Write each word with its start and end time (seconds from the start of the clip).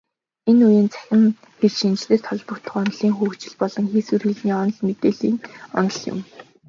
Энэ 0.49 0.63
үеийн 0.67 0.87
цахим 0.93 1.23
хэлшинжлэлд 1.59 2.25
холбогдох 2.27 2.75
онолын 2.81 3.13
хөгжил 3.17 3.55
бол 3.59 3.73
хийсвэр 3.91 4.21
хэлний 4.25 4.55
онол, 4.61 4.79
мэдээллийн 4.87 5.37
онол 5.79 5.99
юм. 6.13 6.19